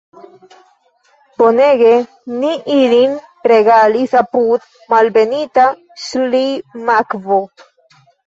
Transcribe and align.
Bonege 1.41 1.91
ni 2.37 2.53
ilin 2.77 3.13
regalis 3.51 4.15
apud 4.21 4.65
Malbenita 4.95 5.67
Ŝlimakvo! 6.07 7.41